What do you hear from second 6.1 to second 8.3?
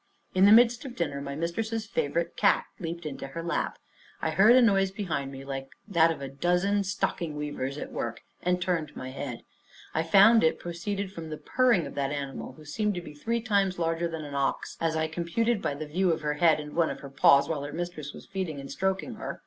a dozen stocking weavers at work;